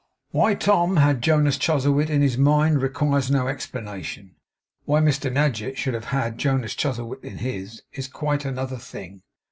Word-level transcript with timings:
Why 0.31 0.55
Tom 0.55 0.95
had 0.97 1.21
Jonas 1.21 1.59
Chuzzlewit 1.59 2.09
in 2.09 2.23
his 2.23 2.35
mind 2.35 2.81
requires 2.81 3.29
no 3.29 3.47
explanation. 3.47 4.33
Why 4.85 4.99
Mr 4.99 5.31
Nadgett 5.31 5.77
should 5.77 5.93
have 5.93 6.05
had 6.05 6.39
Jonas 6.39 6.73
Chuzzlewit 6.73 7.23
in 7.23 7.37
his, 7.37 7.83
is 7.93 8.07
quite 8.07 8.43
another 8.43 8.77
thing. 8.77 9.21